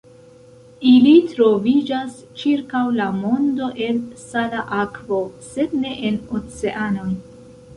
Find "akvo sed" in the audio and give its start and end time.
4.85-5.77